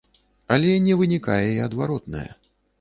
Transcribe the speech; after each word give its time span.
Але 0.55 0.71
не 0.87 0.97
вынікае 1.03 1.45
і 1.53 1.63
адваротнае. 1.69 2.27